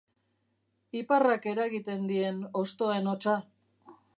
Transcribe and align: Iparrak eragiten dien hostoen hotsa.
Iparrak 1.01 1.45
eragiten 1.53 2.09
dien 2.13 2.41
hostoen 2.63 3.11
hotsa. 3.13 3.37